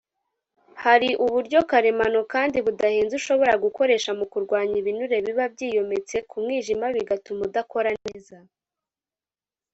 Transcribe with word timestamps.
Hari 0.83 1.09
uburyo 1.25 1.59
karemano 1.69 2.19
kandi 2.33 2.57
budahenze 2.65 3.13
ushobora 3.19 3.53
gukoresha 3.65 4.11
mu 4.19 4.25
kurwanya 4.31 4.75
ibinure 4.81 5.17
biba 5.25 5.45
byiyometse 5.53 6.17
ku 6.29 6.35
mwijima 6.43 6.85
bigatuma 6.95 7.41
udakora 7.47 7.91
neza 8.05 8.37